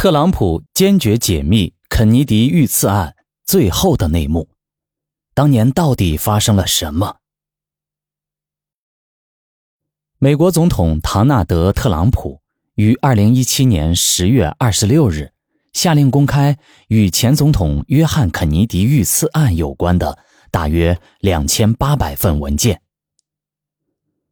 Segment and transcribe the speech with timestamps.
[0.00, 3.14] 特朗普坚决解密肯尼迪遇刺案
[3.44, 4.48] 最后的内幕，
[5.34, 7.16] 当年到底发生了什么？
[10.18, 12.40] 美国总统唐纳德·特朗普
[12.76, 15.32] 于二零一七年十月二十六日
[15.74, 16.56] 下令公开
[16.88, 20.18] 与前总统约翰·肯尼迪遇刺案有关的
[20.50, 22.80] 大约两千八百份文件。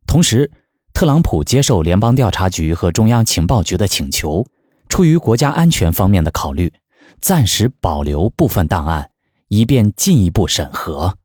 [0.06, 0.50] 同时，
[0.94, 4.46] 特朗普接受联邦调查局和中央情报局的请求。
[4.88, 6.72] 出于国家安全方面的考虑，
[7.20, 9.10] 暂时保留部分档案，
[9.48, 11.18] 以便进一步审核。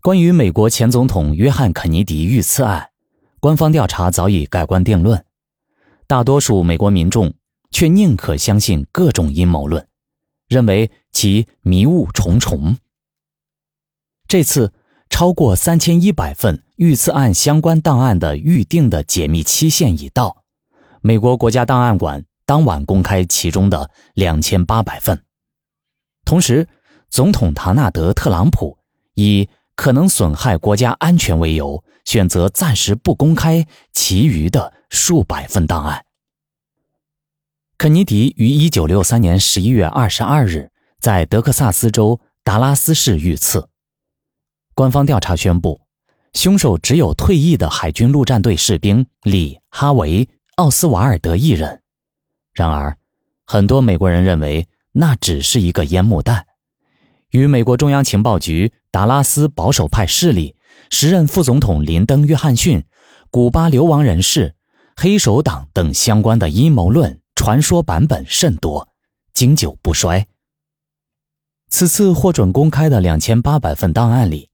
[0.00, 2.90] 关于美国前总统约翰·肯尼迪遇刺案，
[3.40, 5.24] 官方调查早已盖棺定论，
[6.06, 7.34] 大多数美国民众
[7.70, 9.86] 却宁可相信各种阴谋论，
[10.48, 12.76] 认为其迷雾重重。
[14.26, 14.72] 这次
[15.08, 20.41] 超过三千一百份遇刺案相关档案的预定的解密期限已到。
[21.04, 25.20] 美国国家档案馆当晚公开其中的两千八百份，
[26.24, 26.68] 同时，
[27.10, 28.78] 总统唐纳德·特朗普
[29.14, 36.04] 以可能损害国家安全为由，选择暂时不公开其余的数百份档案。
[37.76, 43.68] 肯尼迪于一九六三年十一月二十二日在德克萨斯州达拉斯市遇刺，
[44.72, 45.80] 官方调查宣布，
[46.32, 50.28] 凶手只有退役的海军陆战队士兵里哈维。
[50.62, 51.82] 奥斯瓦尔德一人，
[52.52, 52.96] 然而，
[53.44, 56.46] 很多美国人认为那只是一个烟幕弹。
[57.30, 60.54] 与美国中央情报局、达拉斯保守派势力、
[60.88, 62.84] 时任副总统林登·约翰逊、
[63.28, 64.54] 古巴流亡人士、
[64.94, 68.88] 黑手党等相关的阴谋论传说版本甚多，
[69.34, 70.28] 经久不衰。
[71.70, 74.48] 此次获准公开的两千八百份档案里，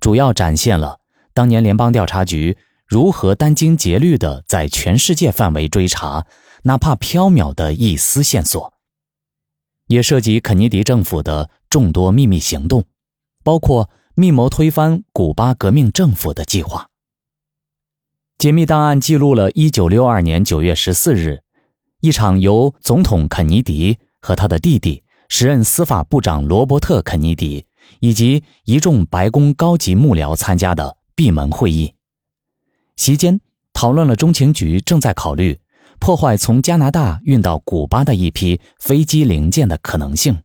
[0.00, 0.98] 主要展现了
[1.32, 2.58] 当年联邦调查局。
[2.92, 6.26] 如何殚精竭虑地在全世界范围追查
[6.64, 8.74] 哪怕缥缈的一丝线索，
[9.86, 12.84] 也涉及肯尼迪政府的众多秘密行动，
[13.42, 16.90] 包括密谋推翻古巴革命政府的计划。
[18.36, 21.42] 解密档案记录了1962年9月14日，
[22.02, 27.64] 一场由总统肯尼迪和他的弟弟、时任司法部长罗伯特·肯尼迪
[28.00, 31.94] 以及一众白宫高级幕僚参加的闭门会议。
[33.02, 33.40] 席间
[33.72, 35.58] 讨论了中情局正在考虑
[35.98, 40.40] 破坏从加拿大运到古巴的一批飞机零件的可能性。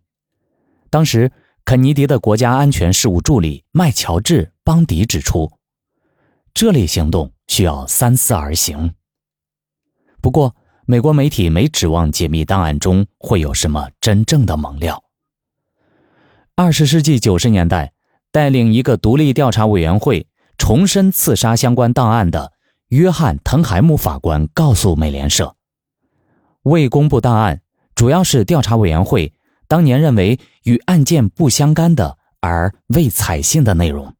[0.90, 1.32] 当时，
[1.64, 5.52] 肯尼迪的国家安全事务助理麦乔治·邦迪指出，
[6.52, 8.96] 这类行动需要三思而行。
[10.20, 10.56] 不过，
[10.88, 15.04] 美国媒体没指望解密档案中会有什么真正的猛料。
[16.56, 17.94] 二十世纪九十年代，
[18.32, 20.26] 带领一个独立调查委员会。
[20.58, 22.54] 重申刺杀相关档案的
[22.90, 25.56] 约翰·滕海姆法官告诉美联社
[26.64, 27.62] ：“未公布档案
[27.96, 29.34] 主要是调查委员会
[29.68, 34.14] 当年认为与案件不相干的而未采信的内容。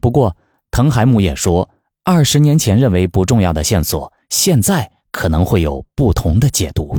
[0.00, 0.36] 不过，
[0.70, 1.70] 滕海姆也说，
[2.04, 6.96] 二十年前认为不重要的线索，现在可能会有不同的解读。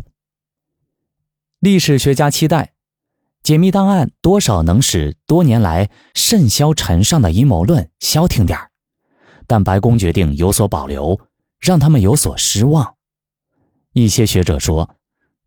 [1.59, 2.73] 历史学家期待。”
[3.45, 8.71] 解密档案多少能使多年来甚嚣尘上的阴谋论消停点儿，
[9.45, 11.19] 但白宫决定有所保留，
[11.59, 12.95] 让他们有所失望。
[13.93, 14.95] 一些学者说，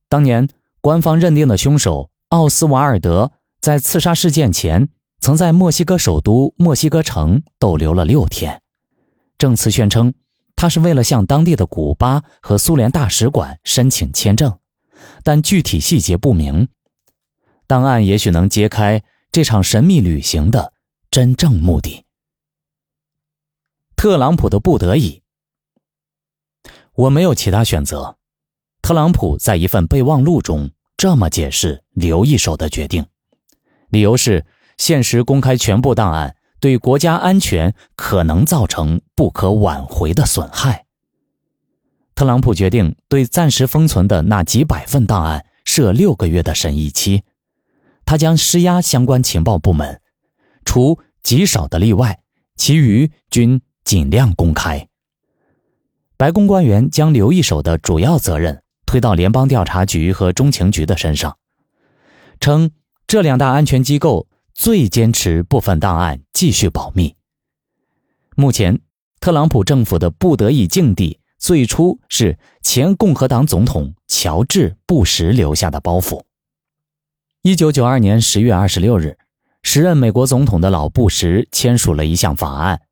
[0.08, 0.48] 当年
[0.80, 8.62] 官方认定的凶手奥斯瓦尔德在刺杀事件前，曾在墨西哥首都墨西哥城逗留了六天，
[9.38, 10.14] 证词宣称
[10.54, 14.56] 他是为了向当地的古巴和苏联大使馆申请签证，
[15.24, 16.68] 但具体细节不明。
[17.68, 20.72] 档案也许能揭开这场神秘旅行的
[21.10, 22.06] 真正目的。
[23.94, 25.22] 特朗普的不得已，
[26.94, 28.16] 我没有其他选择。
[28.80, 33.04] 特朗普在一份备忘录中这么解释留一手的决定，
[33.90, 34.46] 理由是
[34.78, 40.86] 现实公开全部档案对国家安全可能造成不可挽回的损害。
[42.14, 47.24] 特朗普决定对暂时封存的那几百份档案设六个月的审议期。
[48.08, 50.00] 他将施压相关情报部门，
[50.64, 52.20] 除极少的例外，
[52.56, 54.88] 其余均尽量公开。
[56.16, 61.36] 白宫官员将留一手的主要责任推到联邦调查局和中情局的身上，
[62.40, 62.70] 称
[63.06, 67.14] 这两大安全机构最坚持部分档案继续保密。
[68.36, 68.80] 目前，
[69.20, 76.22] 特朗普政府的不得已境地，最初是前共和党总统乔治·布什留下的包袱。
[77.48, 79.16] 一九九二年十月二十六日，
[79.62, 82.82] 时任美国总统的老布什签署了一项法案，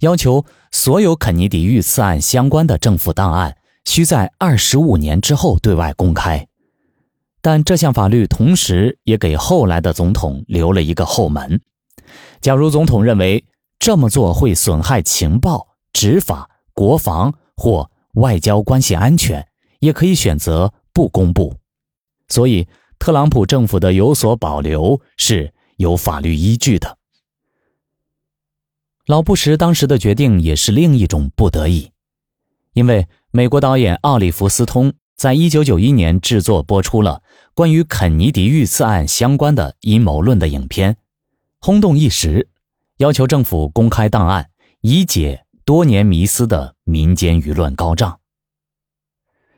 [0.00, 6.48] 要求所有肯尼迪遇刺案相关的政府档案需在二十五年之后对外公开。
[7.40, 11.60] 但这项法律同时也给后来的总统留了一个后门：
[12.40, 13.44] 假如总统认为
[13.78, 19.46] 这么做会损害情报、执法、国防或外交关系安全，
[19.78, 21.54] 也可以选择不公布。
[22.28, 22.66] 所以，
[23.02, 26.98] 特朗普政府的有所保留是有法律依据的。
[29.06, 31.90] 老布什当时的决定也是另一种不得已，
[32.74, 40.96] 因为美国导演奥利弗·斯通在一九九一年制作播出了关于肯尼迪遇刺案相关的阴谋论的影片，
[41.58, 42.50] 轰动一时，
[42.98, 44.48] 要求政府公开档案，
[44.80, 48.20] 以解多年迷思的民间舆论高涨。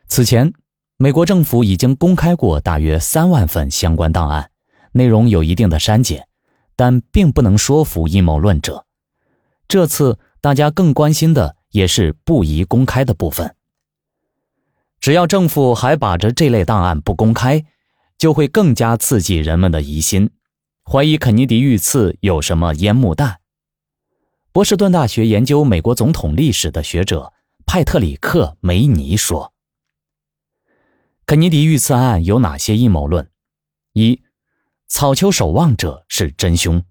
[0.07, 0.55] 此前，
[0.97, 4.51] 美国政府已经公开过大约三万份相关档案，
[4.93, 6.29] 内容有一定的删减，
[6.77, 8.87] 但并不能说服阴谋论者。
[9.67, 13.57] 这次大家更关心的也是不宜公开的部分。
[15.01, 17.65] 只要政府还把着这类档案不公开，
[18.17, 20.31] 就会更加刺激人们的疑心，
[20.85, 23.41] 怀疑肯尼迪遇刺有什么烟幕弹。
[24.53, 27.33] 波士顿大学研究美国总统历史的学者
[27.67, 29.53] 派特里克·梅尼说
[31.27, 33.31] ：“肯尼迪遇刺案有哪些阴谋论？
[33.95, 34.21] 一，
[34.87, 36.85] 草丘守望者是真凶。”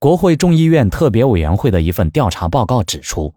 [0.00, 3.34] 国会众议院特别委员会的一份调查报告指出，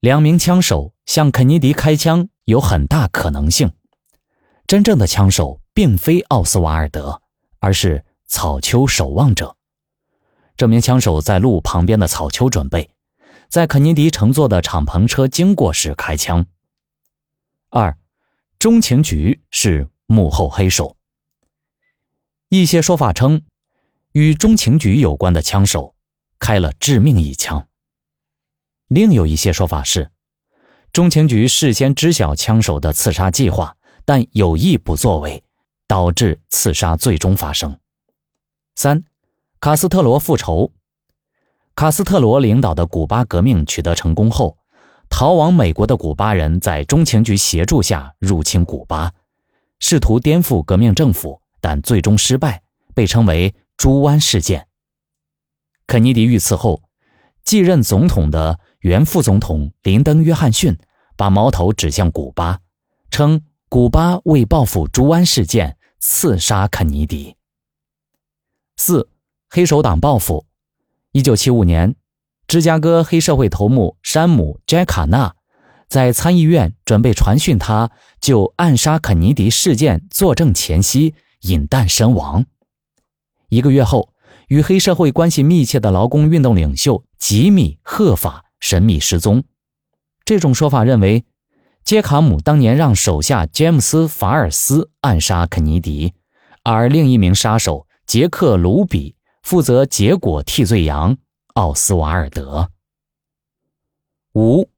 [0.00, 3.70] 两名枪手向肯尼迪开枪有很大可能性。
[4.66, 7.22] 真正的枪手并非奥斯瓦尔德，
[7.60, 9.56] 而是草丘守望者。
[10.56, 12.90] 这名枪手在路旁边的草丘准备，
[13.48, 16.46] 在肯尼迪乘坐的敞篷车经过时开枪。
[17.68, 17.96] 二，
[18.62, 20.96] 中情局是幕后黑手。
[22.48, 23.42] 一些说法称。
[24.12, 25.96] 与中情局有关的枪手
[26.38, 27.66] 开了致命一枪。
[28.86, 30.12] 另有一些说法是，
[30.92, 35.42] 中情局事先知晓枪手的刺杀计划，但有意不作为，
[35.88, 37.76] 导致刺杀最终发生。
[38.76, 39.02] 三，
[39.58, 40.72] 卡斯特罗复仇。
[41.74, 44.56] 卡斯特罗领导的古巴革命取得成功后，
[45.14, 49.12] 逃往美国的古巴人在中情局协助下入侵古巴，
[49.78, 52.62] 试图颠覆革命政府，但最终失败，
[52.94, 53.54] 被称为。
[53.76, 54.68] 猪湾事件。
[55.88, 56.84] 肯尼迪遇刺后，
[57.42, 60.78] 继任总统的原副总统林登·约翰逊
[61.16, 62.60] 把矛头指向古巴，
[63.10, 67.36] 称古巴为报复猪湾事件刺杀肯尼迪。
[68.76, 69.08] 四
[69.50, 70.46] 黑手党报复。
[71.10, 71.96] 一九七五年，
[72.52, 75.34] 芝加哥黑社会头目山姆·杰卡纳
[75.88, 77.90] 在参议院准备传讯他
[78.20, 81.14] 就暗杀肯尼迪事件作证前夕，
[81.44, 82.44] 引弹身亡。
[83.48, 84.12] 一个月后，
[84.48, 89.44] 与黑社会关系密切的劳工运动领袖吉米·赫法神秘失踪。
[90.26, 91.24] 这种说法认为，
[91.82, 96.12] 杰卡姆当年让手下詹姆斯·法尔斯暗杀肯尼迪，
[96.64, 101.16] 而另一名杀手杰克·卢比负责结果替罪羊
[101.54, 102.70] 奥斯瓦尔德。
[104.34, 104.68] 五，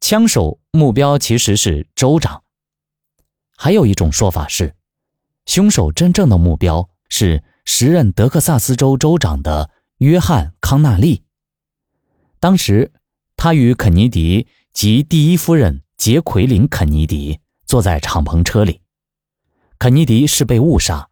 [0.00, 2.42] 枪手目标其实是州长。
[3.56, 4.74] 还有一种说法是，
[5.44, 7.42] 凶手真正的目标是。
[7.68, 11.24] 时任德克萨斯州州长的约翰·康纳利，
[12.38, 12.92] 当时
[13.36, 18.82] 他与肯尼迪及第一夫人杰奎琳·肯尼迪坐在敞篷车里。
[19.80, 21.10] 肯尼迪是被误杀。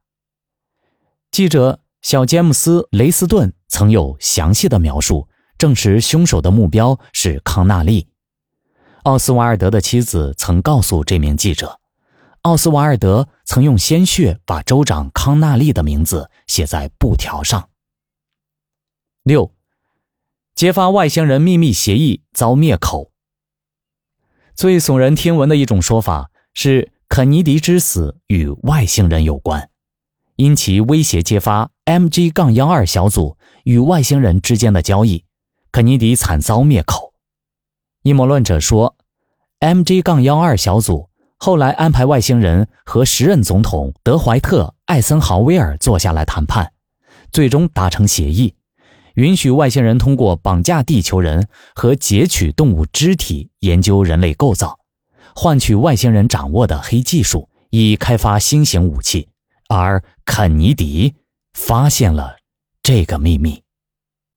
[1.33, 8.07] 记者小詹姆斯·雷斯顿曾有详细的描述，证实凶手的目标是康纳利。
[9.05, 11.81] 奥斯瓦尔德的妻子曾告诉这名记者。
[12.43, 17.71] 奥斯瓦尔德曾用鲜血把州长康纳利的名字写在布条上。
[19.23, 19.55] 六，
[20.55, 23.13] 揭发外星人秘密协议遭灭口。
[24.55, 29.71] 最耸人听闻的一种说法是，肯尼迪之死与外星人有关，
[30.37, 35.25] 因其威胁揭发 MG- 杠幺二小组与外星人之间的交易，
[35.71, 37.13] 肯尼迪惨遭灭口。
[38.05, 38.97] 阴谋论者说
[39.61, 41.11] ，MG- 杠幺二小组。
[41.37, 46.73] 后来安排外星人和时任总统德怀特·艾森豪威尔坐下来谈判，
[47.31, 48.55] 最终达成协议，
[49.17, 54.79] 允许外星人通过绑架地球人和截取动物肢体研究人类构造，
[55.35, 59.29] 换取外星人掌握的黑技术，以开发新型武器。
[59.69, 61.15] 而肯尼迪
[61.55, 62.37] 发现了
[62.83, 63.64] 这个秘密。